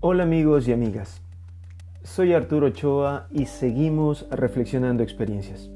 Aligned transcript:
Hola 0.00 0.22
amigos 0.22 0.68
y 0.68 0.72
amigas, 0.72 1.20
soy 2.04 2.32
Arturo 2.32 2.68
Ochoa 2.68 3.26
y 3.32 3.46
seguimos 3.46 4.28
reflexionando 4.30 5.02
experiencias. 5.02 5.72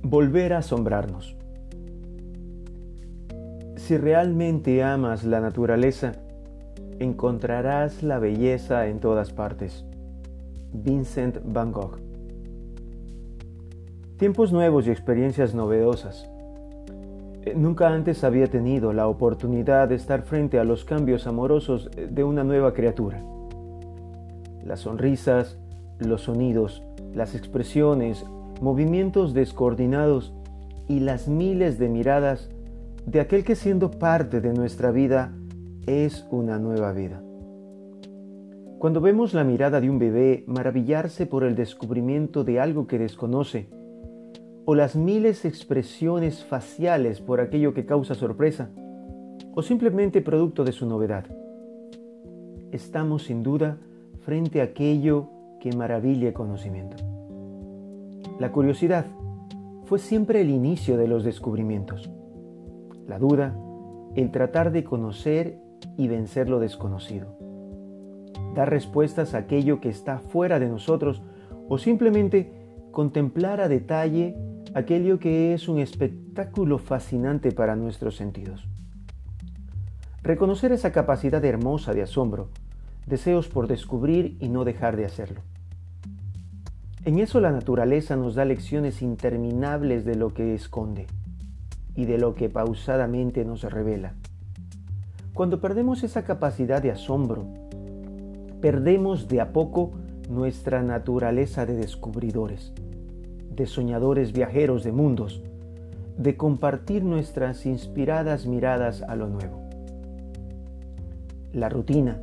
Volver 0.00 0.54
a 0.54 0.58
asombrarnos. 0.58 1.36
Si 3.76 3.98
realmente 3.98 4.82
amas 4.82 5.24
la 5.24 5.42
naturaleza, 5.42 6.12
encontrarás 6.98 8.02
la 8.02 8.18
belleza 8.18 8.86
en 8.86 9.00
todas 9.00 9.30
partes. 9.30 9.84
Vincent 10.72 11.36
Van 11.44 11.70
Gogh. 11.70 11.98
Tiempos 14.16 14.54
nuevos 14.54 14.86
y 14.86 14.90
experiencias 14.90 15.54
novedosas. 15.54 16.30
Eh, 17.44 17.54
nunca 17.56 17.88
antes 17.88 18.22
había 18.24 18.46
tenido 18.46 18.92
la 18.92 19.08
oportunidad 19.08 19.88
de 19.88 19.96
estar 19.96 20.22
frente 20.22 20.58
a 20.58 20.64
los 20.64 20.84
cambios 20.84 21.26
amorosos 21.26 21.90
de 21.90 22.24
una 22.24 22.44
nueva 22.44 22.72
criatura. 22.72 23.22
Las 24.64 24.80
sonrisas, 24.80 25.58
los 25.98 26.22
sonidos, 26.22 26.82
las 27.12 27.34
expresiones, 27.34 28.24
movimientos 28.60 29.34
descoordinados 29.34 30.32
y 30.88 31.00
las 31.00 31.26
miles 31.26 31.78
de 31.78 31.88
miradas 31.88 32.48
de 33.06 33.20
aquel 33.20 33.44
que 33.44 33.56
siendo 33.56 33.90
parte 33.90 34.40
de 34.40 34.52
nuestra 34.52 34.92
vida 34.92 35.32
es 35.86 36.26
una 36.30 36.58
nueva 36.58 36.92
vida. 36.92 37.22
Cuando 38.78 39.00
vemos 39.00 39.34
la 39.34 39.44
mirada 39.44 39.80
de 39.80 39.90
un 39.90 39.98
bebé 39.98 40.44
maravillarse 40.46 41.26
por 41.26 41.44
el 41.44 41.54
descubrimiento 41.54 42.44
de 42.44 42.60
algo 42.60 42.86
que 42.86 42.98
desconoce, 42.98 43.68
o 44.64 44.74
las 44.74 44.94
miles 44.94 45.44
expresiones 45.44 46.44
faciales 46.44 47.20
por 47.20 47.40
aquello 47.40 47.74
que 47.74 47.84
causa 47.84 48.14
sorpresa, 48.14 48.70
o 49.54 49.62
simplemente 49.62 50.22
producto 50.22 50.64
de 50.64 50.72
su 50.72 50.86
novedad. 50.86 51.24
Estamos 52.70 53.24
sin 53.24 53.42
duda 53.42 53.78
frente 54.20 54.60
a 54.60 54.64
aquello 54.64 55.28
que 55.60 55.72
maravilla 55.76 56.28
el 56.28 56.34
conocimiento. 56.34 56.96
La 58.38 58.50
curiosidad 58.50 59.04
fue 59.84 59.98
siempre 59.98 60.40
el 60.40 60.50
inicio 60.50 60.96
de 60.96 61.06
los 61.06 61.22
descubrimientos. 61.22 62.10
La 63.06 63.18
duda, 63.18 63.54
el 64.14 64.30
tratar 64.30 64.72
de 64.72 64.84
conocer 64.84 65.58
y 65.96 66.08
vencer 66.08 66.48
lo 66.48 66.60
desconocido. 66.60 67.36
Dar 68.54 68.70
respuestas 68.70 69.34
a 69.34 69.38
aquello 69.38 69.80
que 69.80 69.88
está 69.88 70.18
fuera 70.18 70.58
de 70.58 70.68
nosotros 70.68 71.22
o 71.68 71.78
simplemente 71.78 72.52
contemplar 72.90 73.60
a 73.60 73.68
detalle 73.68 74.36
aquello 74.74 75.18
que 75.18 75.52
es 75.52 75.68
un 75.68 75.78
espectáculo 75.78 76.78
fascinante 76.78 77.52
para 77.52 77.76
nuestros 77.76 78.16
sentidos. 78.16 78.66
Reconocer 80.22 80.72
esa 80.72 80.92
capacidad 80.92 81.44
hermosa 81.44 81.92
de 81.92 82.02
asombro, 82.02 82.48
deseos 83.06 83.48
por 83.48 83.66
descubrir 83.66 84.36
y 84.40 84.48
no 84.48 84.64
dejar 84.64 84.96
de 84.96 85.04
hacerlo. 85.04 85.42
En 87.04 87.18
eso 87.18 87.40
la 87.40 87.50
naturaleza 87.50 88.16
nos 88.16 88.34
da 88.34 88.44
lecciones 88.44 89.02
interminables 89.02 90.04
de 90.04 90.14
lo 90.14 90.32
que 90.32 90.54
esconde 90.54 91.06
y 91.94 92.06
de 92.06 92.16
lo 92.16 92.34
que 92.34 92.48
pausadamente 92.48 93.44
nos 93.44 93.64
revela. 93.64 94.14
Cuando 95.34 95.60
perdemos 95.60 96.02
esa 96.02 96.24
capacidad 96.24 96.80
de 96.80 96.92
asombro, 96.92 97.46
perdemos 98.60 99.28
de 99.28 99.40
a 99.40 99.52
poco 99.52 99.92
nuestra 100.30 100.82
naturaleza 100.82 101.66
de 101.66 101.74
descubridores 101.74 102.72
de 103.54 103.66
soñadores 103.66 104.32
viajeros 104.32 104.84
de 104.84 104.92
mundos, 104.92 105.42
de 106.16 106.36
compartir 106.36 107.04
nuestras 107.04 107.66
inspiradas 107.66 108.46
miradas 108.46 109.02
a 109.02 109.16
lo 109.16 109.28
nuevo. 109.28 109.60
La 111.52 111.68
rutina, 111.68 112.20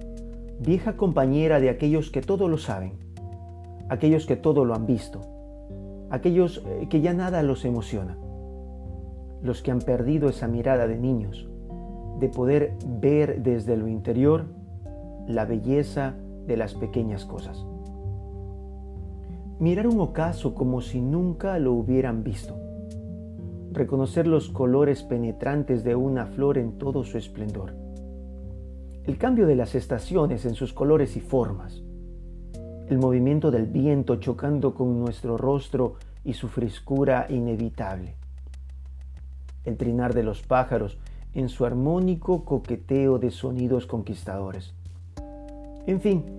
vieja 0.60 0.98
compañera 0.98 1.60
de 1.60 1.70
aquellos 1.70 2.10
que 2.10 2.22
todo 2.22 2.48
lo 2.48 2.58
saben, 2.58 2.94
aquellos 3.90 4.26
que 4.26 4.36
todo 4.36 4.66
lo 4.66 4.74
han 4.74 4.86
visto, 4.86 5.22
aquellos 6.10 6.64
eh, 6.66 6.88
que 6.90 7.02
ya 7.02 7.14
nada 7.14 7.44
los 7.44 7.66
emociona, 7.66 8.18
los 9.42 9.62
que 9.62 9.72
han 9.72 9.80
perdido 9.80 10.30
esa 10.30 10.48
mirada 10.48 10.88
de 10.88 10.98
niños, 10.98 11.48
de 12.20 12.30
poder 12.30 12.74
ver 12.86 13.42
desde 13.44 13.78
lo 13.78 13.88
interior 13.88 14.46
la 15.28 15.46
belleza 15.46 16.16
de 16.48 16.58
las 16.58 16.74
pequeñas 16.74 17.26
cosas 17.26 17.66
mirar 19.60 19.88
un 19.88 20.00
ocaso 20.00 20.56
como 20.56 20.82
si 20.82 21.02
nunca 21.02 21.60
lo 21.60 21.74
hubieran 21.74 22.24
visto, 22.24 22.58
reconocer 23.74 24.26
los 24.26 24.50
colores 24.50 25.04
penetrantes 25.04 25.84
de 25.84 25.96
una 25.96 26.26
flor 26.26 26.58
en 26.58 26.78
todo 26.78 27.04
su 27.04 27.18
esplendor, 27.18 27.74
el 29.04 29.18
cambio 29.18 29.48
de 29.48 29.56
las 29.56 29.76
estaciones 29.76 30.46
en 30.46 30.56
sus 30.56 30.72
colores 30.72 31.18
y 31.18 31.20
formas, 31.20 31.84
el 32.88 32.98
movimiento 33.00 33.52
del 33.52 33.66
viento 33.66 34.16
chocando 34.16 34.74
con 34.74 34.98
nuestro 34.98 35.36
rostro 35.38 35.96
y 36.24 36.34
su 36.34 36.48
frescura 36.48 37.28
inevitable, 37.30 38.16
el 39.66 39.76
trinar 39.76 40.14
de 40.14 40.24
los 40.24 40.42
pájaros 40.42 40.98
en 41.34 41.50
su 41.50 41.66
armónico 41.66 42.46
coqueteo 42.46 43.20
de 43.20 43.30
sonidos 43.30 43.86
conquistadores. 43.86 44.74
En 45.86 46.00
fin, 46.00 46.39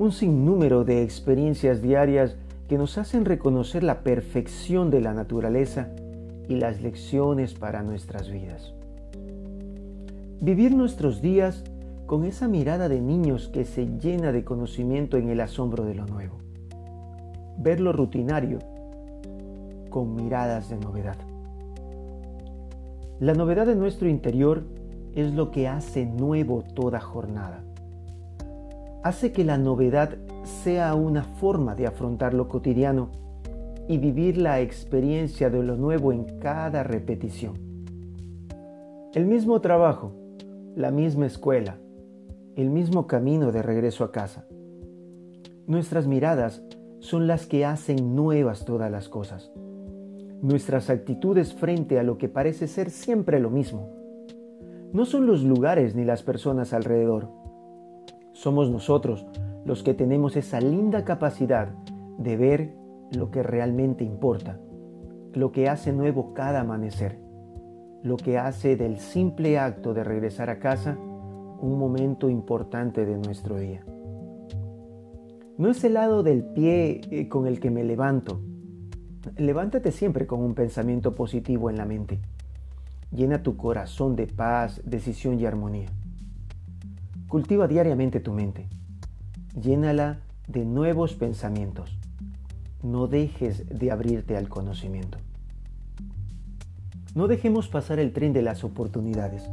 un 0.00 0.12
sinnúmero 0.12 0.82
de 0.82 1.02
experiencias 1.02 1.82
diarias 1.82 2.34
que 2.70 2.78
nos 2.78 2.96
hacen 2.96 3.26
reconocer 3.26 3.82
la 3.82 4.00
perfección 4.00 4.90
de 4.90 5.02
la 5.02 5.12
naturaleza 5.12 5.90
y 6.48 6.54
las 6.54 6.80
lecciones 6.80 7.52
para 7.52 7.82
nuestras 7.82 8.30
vidas. 8.30 8.72
Vivir 10.40 10.74
nuestros 10.74 11.20
días 11.20 11.64
con 12.06 12.24
esa 12.24 12.48
mirada 12.48 12.88
de 12.88 12.98
niños 13.02 13.48
que 13.48 13.66
se 13.66 13.88
llena 13.98 14.32
de 14.32 14.42
conocimiento 14.42 15.18
en 15.18 15.28
el 15.28 15.38
asombro 15.38 15.84
de 15.84 15.94
lo 15.94 16.06
nuevo. 16.06 16.38
Ver 17.58 17.78
lo 17.78 17.92
rutinario 17.92 18.58
con 19.90 20.14
miradas 20.14 20.70
de 20.70 20.78
novedad. 20.78 21.18
La 23.18 23.34
novedad 23.34 23.66
de 23.66 23.76
nuestro 23.76 24.08
interior 24.08 24.64
es 25.14 25.34
lo 25.34 25.50
que 25.50 25.68
hace 25.68 26.06
nuevo 26.06 26.64
toda 26.74 27.00
jornada 27.00 27.64
hace 29.02 29.32
que 29.32 29.44
la 29.44 29.58
novedad 29.58 30.18
sea 30.44 30.94
una 30.94 31.24
forma 31.24 31.74
de 31.74 31.86
afrontar 31.86 32.34
lo 32.34 32.48
cotidiano 32.48 33.10
y 33.88 33.98
vivir 33.98 34.36
la 34.36 34.60
experiencia 34.60 35.50
de 35.50 35.62
lo 35.62 35.76
nuevo 35.76 36.12
en 36.12 36.38
cada 36.38 36.82
repetición. 36.82 37.54
El 39.14 39.26
mismo 39.26 39.60
trabajo, 39.60 40.12
la 40.76 40.90
misma 40.90 41.26
escuela, 41.26 41.78
el 42.56 42.70
mismo 42.70 43.06
camino 43.06 43.52
de 43.52 43.62
regreso 43.62 44.04
a 44.04 44.12
casa. 44.12 44.46
Nuestras 45.66 46.06
miradas 46.06 46.62
son 47.00 47.26
las 47.26 47.46
que 47.46 47.64
hacen 47.64 48.14
nuevas 48.14 48.64
todas 48.64 48.90
las 48.90 49.08
cosas. 49.08 49.50
Nuestras 50.42 50.90
actitudes 50.90 51.54
frente 51.54 51.98
a 51.98 52.02
lo 52.02 52.18
que 52.18 52.28
parece 52.28 52.66
ser 52.66 52.90
siempre 52.90 53.40
lo 53.40 53.50
mismo. 53.50 53.88
No 54.92 55.04
son 55.04 55.26
los 55.26 55.42
lugares 55.42 55.94
ni 55.94 56.04
las 56.04 56.22
personas 56.22 56.72
alrededor 56.72 57.39
somos 58.40 58.70
nosotros 58.70 59.26
los 59.66 59.82
que 59.82 59.92
tenemos 59.92 60.34
esa 60.34 60.62
linda 60.62 61.04
capacidad 61.04 61.68
de 62.16 62.38
ver 62.38 62.74
lo 63.12 63.30
que 63.30 63.42
realmente 63.42 64.02
importa, 64.02 64.58
lo 65.34 65.52
que 65.52 65.68
hace 65.68 65.92
nuevo 65.92 66.32
cada 66.32 66.60
amanecer, 66.60 67.18
lo 68.02 68.16
que 68.16 68.38
hace 68.38 68.76
del 68.76 68.98
simple 68.98 69.58
acto 69.58 69.92
de 69.92 70.04
regresar 70.04 70.48
a 70.48 70.58
casa 70.58 70.96
un 70.98 71.78
momento 71.78 72.30
importante 72.30 73.04
de 73.04 73.18
nuestro 73.18 73.58
día. 73.58 73.84
No 75.58 75.68
es 75.68 75.84
el 75.84 75.92
lado 75.92 76.22
del 76.22 76.42
pie 76.42 77.02
eh, 77.10 77.28
con 77.28 77.46
el 77.46 77.60
que 77.60 77.70
me 77.70 77.84
levanto. 77.84 78.40
Levántate 79.36 79.92
siempre 79.92 80.26
con 80.26 80.40
un 80.40 80.54
pensamiento 80.54 81.14
positivo 81.14 81.68
en 81.68 81.76
la 81.76 81.84
mente. 81.84 82.20
Llena 83.12 83.42
tu 83.42 83.58
corazón 83.58 84.16
de 84.16 84.26
paz, 84.28 84.80
decisión 84.86 85.38
y 85.38 85.44
armonía. 85.44 85.88
Cultiva 87.30 87.68
diariamente 87.68 88.18
tu 88.18 88.32
mente. 88.32 88.66
Llénala 89.54 90.18
de 90.48 90.64
nuevos 90.64 91.14
pensamientos. 91.14 91.96
No 92.82 93.06
dejes 93.06 93.68
de 93.68 93.92
abrirte 93.92 94.36
al 94.36 94.48
conocimiento. 94.48 95.18
No 97.14 97.28
dejemos 97.28 97.68
pasar 97.68 98.00
el 98.00 98.12
tren 98.12 98.32
de 98.32 98.42
las 98.42 98.64
oportunidades. 98.64 99.48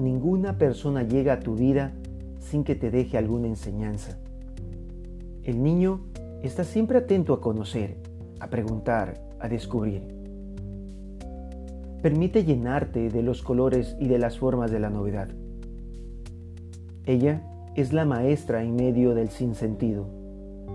Ninguna 0.00 0.58
persona 0.58 1.04
llega 1.04 1.34
a 1.34 1.38
tu 1.38 1.54
vida 1.54 1.92
sin 2.40 2.64
que 2.64 2.74
te 2.74 2.90
deje 2.90 3.18
alguna 3.18 3.46
enseñanza. 3.46 4.18
El 5.44 5.62
niño 5.62 6.00
está 6.42 6.64
siempre 6.64 6.98
atento 6.98 7.34
a 7.34 7.40
conocer, 7.40 7.98
a 8.40 8.50
preguntar, 8.50 9.22
a 9.38 9.48
descubrir. 9.48 10.08
Permite 12.02 12.44
llenarte 12.44 13.10
de 13.10 13.22
los 13.22 13.42
colores 13.42 13.96
y 14.00 14.08
de 14.08 14.18
las 14.18 14.40
formas 14.40 14.72
de 14.72 14.80
la 14.80 14.90
novedad. 14.90 15.28
Ella 17.06 17.42
es 17.74 17.92
la 17.92 18.06
maestra 18.06 18.62
en 18.62 18.76
medio 18.76 19.14
del 19.14 19.28
sinsentido, 19.28 20.06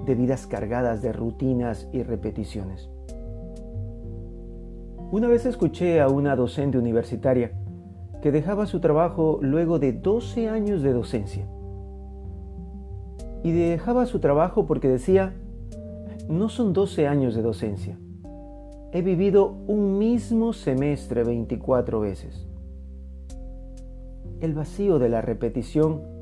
de 0.06 0.14
vidas 0.14 0.46
cargadas 0.46 1.02
de 1.02 1.12
rutinas 1.12 1.90
y 1.92 2.04
repeticiones. 2.04 2.90
Una 5.12 5.28
vez 5.28 5.48
escuché 5.48 6.02
a 6.02 6.08
una 6.08 6.36
docente 6.36 6.78
universitaria 6.78 7.54
que 8.22 8.32
dejaba 8.32 8.68
su 8.68 8.80
trabajo 8.80 9.40
luego 9.42 9.80
de 9.80 9.94
12 9.94 10.50
años 10.50 10.84
de 10.84 10.94
docencia 10.94 11.48
y 13.42 13.52
dejaba 13.52 14.06
su 14.06 14.20
trabajo 14.20 14.68
porque 14.68 14.88
decía, 14.88 15.34
no 16.28 16.50
son 16.50 16.74
12 16.74 17.08
años 17.08 17.34
de 17.34 17.42
docencia. 17.42 17.98
He 18.92 19.02
vivido 19.02 19.56
un 19.68 19.98
mismo 19.98 20.54
semestre 20.54 21.24
24 21.24 22.00
veces. 22.02 22.48
El 24.42 24.54
vacío 24.54 25.00
de 25.00 25.10
la 25.10 25.22
repetición 25.22 26.19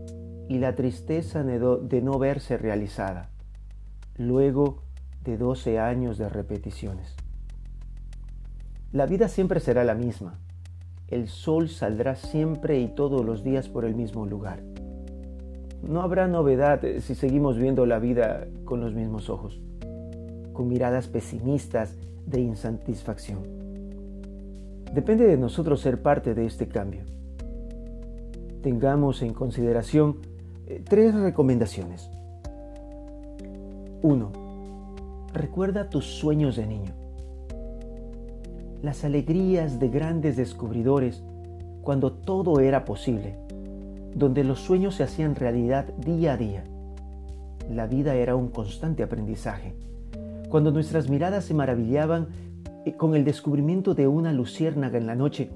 y 0.49 0.59
la 0.59 0.75
tristeza 0.75 1.43
de 1.43 2.01
no 2.01 2.19
verse 2.19 2.57
realizada, 2.57 3.29
luego 4.17 4.83
de 5.23 5.37
12 5.37 5.79
años 5.79 6.17
de 6.17 6.29
repeticiones. 6.29 7.15
La 8.93 9.05
vida 9.05 9.27
siempre 9.27 9.59
será 9.59 9.83
la 9.83 9.95
misma. 9.95 10.39
El 11.09 11.27
sol 11.27 11.69
saldrá 11.69 12.15
siempre 12.15 12.79
y 12.79 12.87
todos 12.87 13.25
los 13.25 13.43
días 13.43 13.67
por 13.67 13.85
el 13.85 13.95
mismo 13.95 14.25
lugar. 14.25 14.61
No 15.83 16.01
habrá 16.01 16.27
novedad 16.27 16.81
si 16.99 17.15
seguimos 17.15 17.57
viendo 17.57 17.85
la 17.85 17.99
vida 17.99 18.47
con 18.65 18.81
los 18.81 18.93
mismos 18.93 19.29
ojos, 19.29 19.59
con 20.53 20.67
miradas 20.67 21.07
pesimistas 21.07 21.95
de 22.25 22.41
insatisfacción. 22.41 23.43
Depende 24.93 25.27
de 25.27 25.37
nosotros 25.37 25.81
ser 25.81 26.01
parte 26.01 26.33
de 26.33 26.45
este 26.45 26.67
cambio. 26.67 27.01
Tengamos 28.63 29.21
en 29.21 29.33
consideración 29.33 30.17
tres 30.87 31.13
recomendaciones. 31.13 32.09
1. 34.01 34.31
Recuerda 35.33 35.89
tus 35.89 36.05
sueños 36.05 36.55
de 36.55 36.67
niño. 36.67 36.93
Las 38.81 39.03
alegrías 39.03 39.79
de 39.79 39.89
grandes 39.89 40.35
descubridores 40.35 41.23
cuando 41.81 42.11
todo 42.13 42.59
era 42.59 42.85
posible 42.85 43.47
donde 44.17 44.43
los 44.43 44.59
sueños 44.59 44.95
se 44.95 45.03
hacían 45.03 45.35
realidad 45.35 45.85
día 45.97 46.33
a 46.33 46.37
día. 46.37 46.63
La 47.69 47.85
vida 47.85 48.15
era 48.15 48.35
un 48.35 48.47
constante 48.49 49.03
aprendizaje. 49.03 49.75
Cuando 50.49 50.71
nuestras 50.71 51.07
miradas 51.07 51.45
se 51.45 51.53
maravillaban 51.53 52.27
eh, 52.85 52.93
con 52.93 53.15
el 53.15 53.23
descubrimiento 53.23 53.93
de 53.93 54.07
una 54.07 54.33
luciérnaga 54.33 54.97
en 54.97 55.05
la 55.05 55.15
noche 55.15 55.51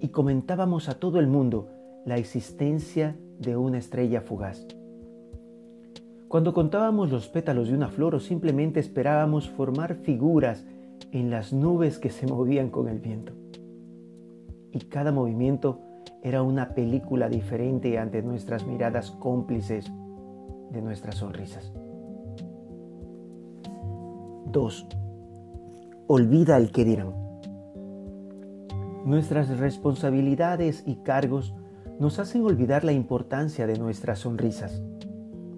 y 0.00 0.08
comentábamos 0.08 0.88
a 0.88 0.94
todo 0.94 1.18
el 1.18 1.26
mundo 1.26 1.68
la 2.06 2.16
existencia 2.16 3.16
de 3.40 3.56
una 3.56 3.78
estrella 3.78 4.20
fugaz. 4.20 4.66
Cuando 6.28 6.52
contábamos 6.52 7.10
los 7.10 7.26
pétalos 7.26 7.68
de 7.68 7.74
una 7.74 7.88
flor 7.88 8.14
o 8.14 8.20
simplemente 8.20 8.78
esperábamos 8.78 9.48
formar 9.48 9.96
figuras 9.96 10.64
en 11.10 11.30
las 11.30 11.52
nubes 11.52 11.98
que 11.98 12.10
se 12.10 12.26
movían 12.26 12.70
con 12.70 12.86
el 12.86 13.00
viento. 13.00 13.32
Y 14.72 14.78
cada 14.84 15.10
movimiento 15.10 15.80
era 16.22 16.42
una 16.42 16.74
película 16.74 17.28
diferente 17.28 17.98
ante 17.98 18.22
nuestras 18.22 18.66
miradas 18.66 19.10
cómplices 19.10 19.90
de 20.70 20.82
nuestras 20.82 21.16
sonrisas. 21.16 21.72
2. 24.46 24.86
Olvida 26.06 26.56
el 26.56 26.70
que 26.70 26.84
dirán. 26.84 27.14
Nuestras 29.04 29.58
responsabilidades 29.58 30.84
y 30.86 30.96
cargos 30.96 31.54
nos 32.00 32.18
hacen 32.18 32.42
olvidar 32.46 32.82
la 32.82 32.92
importancia 32.92 33.66
de 33.66 33.78
nuestras 33.78 34.20
sonrisas, 34.20 34.80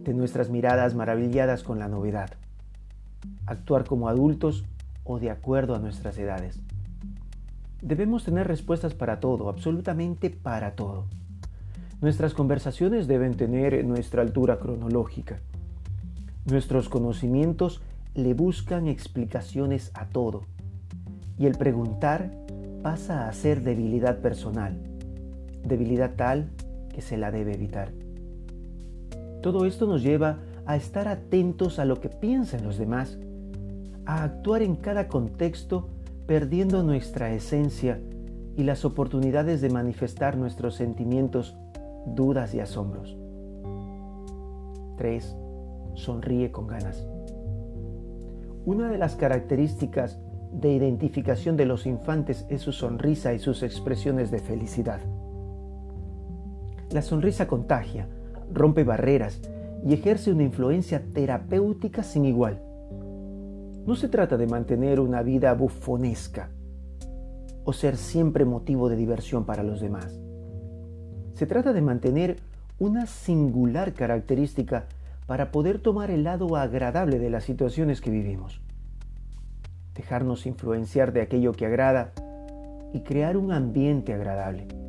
de 0.02 0.12
nuestras 0.12 0.50
miradas 0.50 0.92
maravilladas 0.96 1.62
con 1.62 1.78
la 1.78 1.86
novedad, 1.86 2.30
actuar 3.46 3.84
como 3.84 4.08
adultos 4.08 4.64
o 5.04 5.20
de 5.20 5.30
acuerdo 5.30 5.76
a 5.76 5.78
nuestras 5.78 6.18
edades. 6.18 6.60
Debemos 7.80 8.24
tener 8.24 8.48
respuestas 8.48 8.92
para 8.92 9.20
todo, 9.20 9.48
absolutamente 9.48 10.30
para 10.30 10.74
todo. 10.74 11.06
Nuestras 12.00 12.34
conversaciones 12.34 13.06
deben 13.06 13.36
tener 13.36 13.84
nuestra 13.84 14.22
altura 14.22 14.58
cronológica. 14.58 15.38
Nuestros 16.44 16.88
conocimientos 16.88 17.82
le 18.14 18.34
buscan 18.34 18.88
explicaciones 18.88 19.92
a 19.94 20.06
todo. 20.06 20.42
Y 21.38 21.46
el 21.46 21.56
preguntar 21.56 22.32
pasa 22.82 23.28
a 23.28 23.32
ser 23.32 23.62
debilidad 23.62 24.18
personal, 24.18 24.91
debilidad 25.64 26.14
tal 26.16 26.50
que 26.92 27.02
se 27.02 27.16
la 27.16 27.30
debe 27.30 27.54
evitar. 27.54 27.92
Todo 29.42 29.66
esto 29.66 29.86
nos 29.86 30.02
lleva 30.02 30.38
a 30.66 30.76
estar 30.76 31.08
atentos 31.08 31.78
a 31.78 31.84
lo 31.84 32.00
que 32.00 32.08
piensan 32.08 32.62
los 32.64 32.78
demás, 32.78 33.18
a 34.06 34.22
actuar 34.24 34.62
en 34.62 34.76
cada 34.76 35.08
contexto 35.08 35.88
perdiendo 36.26 36.82
nuestra 36.82 37.32
esencia 37.32 38.00
y 38.56 38.62
las 38.64 38.84
oportunidades 38.84 39.60
de 39.60 39.70
manifestar 39.70 40.36
nuestros 40.36 40.74
sentimientos, 40.74 41.56
dudas 42.06 42.54
y 42.54 42.60
asombros. 42.60 43.16
3. 44.98 45.36
Sonríe 45.94 46.52
con 46.52 46.66
ganas. 46.66 47.04
Una 48.64 48.88
de 48.88 48.98
las 48.98 49.16
características 49.16 50.20
de 50.52 50.72
identificación 50.72 51.56
de 51.56 51.66
los 51.66 51.86
infantes 51.86 52.46
es 52.48 52.60
su 52.60 52.72
sonrisa 52.72 53.34
y 53.34 53.38
sus 53.38 53.62
expresiones 53.62 54.30
de 54.30 54.38
felicidad. 54.38 55.00
La 56.92 57.00
sonrisa 57.00 57.46
contagia, 57.46 58.06
rompe 58.52 58.84
barreras 58.84 59.40
y 59.82 59.94
ejerce 59.94 60.30
una 60.30 60.42
influencia 60.42 61.02
terapéutica 61.14 62.02
sin 62.02 62.26
igual. 62.26 62.60
No 63.86 63.96
se 63.96 64.10
trata 64.10 64.36
de 64.36 64.46
mantener 64.46 65.00
una 65.00 65.22
vida 65.22 65.54
bufonesca 65.54 66.50
o 67.64 67.72
ser 67.72 67.96
siempre 67.96 68.44
motivo 68.44 68.90
de 68.90 68.96
diversión 68.96 69.46
para 69.46 69.62
los 69.62 69.80
demás. 69.80 70.20
Se 71.32 71.46
trata 71.46 71.72
de 71.72 71.80
mantener 71.80 72.36
una 72.78 73.06
singular 73.06 73.94
característica 73.94 74.84
para 75.26 75.50
poder 75.50 75.78
tomar 75.78 76.10
el 76.10 76.24
lado 76.24 76.56
agradable 76.56 77.18
de 77.18 77.30
las 77.30 77.44
situaciones 77.44 78.02
que 78.02 78.10
vivimos. 78.10 78.60
Dejarnos 79.94 80.44
influenciar 80.44 81.14
de 81.14 81.22
aquello 81.22 81.52
que 81.52 81.64
agrada 81.64 82.12
y 82.92 83.00
crear 83.00 83.38
un 83.38 83.50
ambiente 83.50 84.12
agradable. 84.12 84.81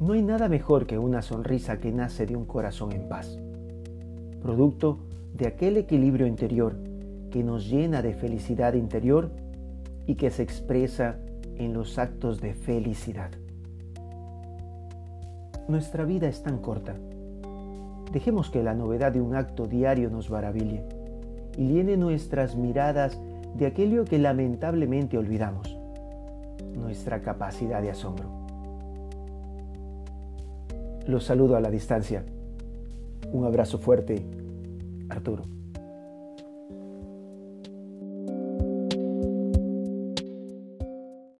No 0.00 0.12
hay 0.12 0.22
nada 0.22 0.48
mejor 0.48 0.86
que 0.86 0.96
una 0.96 1.22
sonrisa 1.22 1.80
que 1.80 1.90
nace 1.90 2.24
de 2.24 2.36
un 2.36 2.44
corazón 2.44 2.92
en 2.92 3.08
paz, 3.08 3.36
producto 4.40 5.00
de 5.34 5.48
aquel 5.48 5.76
equilibrio 5.76 6.28
interior 6.28 6.76
que 7.32 7.42
nos 7.42 7.68
llena 7.68 8.00
de 8.00 8.14
felicidad 8.14 8.74
interior 8.74 9.32
y 10.06 10.14
que 10.14 10.30
se 10.30 10.44
expresa 10.44 11.16
en 11.56 11.72
los 11.72 11.98
actos 11.98 12.40
de 12.40 12.54
felicidad. 12.54 13.30
Nuestra 15.66 16.04
vida 16.04 16.28
es 16.28 16.44
tan 16.44 16.58
corta. 16.58 16.94
Dejemos 18.12 18.50
que 18.50 18.62
la 18.62 18.74
novedad 18.74 19.10
de 19.10 19.20
un 19.20 19.34
acto 19.34 19.66
diario 19.66 20.10
nos 20.10 20.30
maraville 20.30 20.84
y 21.56 21.72
llene 21.72 21.96
nuestras 21.96 22.54
miradas 22.54 23.20
de 23.56 23.66
aquello 23.66 24.04
que 24.04 24.18
lamentablemente 24.18 25.18
olvidamos, 25.18 25.76
nuestra 26.72 27.20
capacidad 27.20 27.82
de 27.82 27.90
asombro. 27.90 28.47
Los 31.08 31.24
saludo 31.24 31.56
a 31.56 31.60
la 31.62 31.70
distancia. 31.70 32.22
Un 33.32 33.46
abrazo 33.46 33.78
fuerte, 33.78 34.26
Arturo. 35.08 35.42